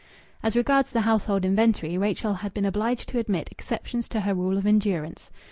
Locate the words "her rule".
4.21-4.57